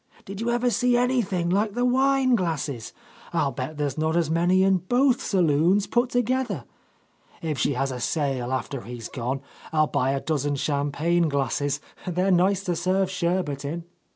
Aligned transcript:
Did 0.25 0.41
you 0.41 0.49
ever 0.49 0.71
see 0.71 0.97
anything 0.97 1.51
like 1.51 1.75
the 1.75 1.85
wine 1.85 2.33
glasses 2.33 2.91
1 3.33 3.43
I'll 3.43 3.51
bet 3.51 3.77
there's 3.77 3.99
not 3.99 4.17
as 4.17 4.31
many 4.31 4.63
in 4.63 4.77
both 4.79 5.21
saloons 5.21 5.85
put 5.85 6.09
together. 6.09 6.63
If 7.43 7.59
she 7.59 7.73
has 7.73 7.91
a 7.91 7.99
sale 7.99 8.51
after 8.51 8.81
he's 8.81 9.09
gone, 9.09 9.41
I'll 9.71 9.85
buy 9.85 10.09
a 10.13 10.19
dozen 10.19 10.55
champagne 10.55 11.29
glasses; 11.29 11.79
they're 12.07 12.31
nice 12.31 12.63
to 12.63 12.75
serve 12.75 13.11
sherbet 13.11 13.63
In." 13.63 13.83